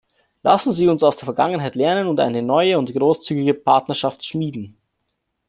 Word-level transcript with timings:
Lassen 0.41 0.71
Sie 0.71 0.87
uns 0.87 1.03
aus 1.03 1.17
der 1.17 1.25
Vergangenheit 1.25 1.75
lernen 1.75 2.07
und 2.09 2.19
eine 2.19 2.41
neue 2.41 2.79
und 2.79 2.91
großzügige 2.91 3.53
Partnerschaft 3.53 4.25
schmieden. 4.25 4.75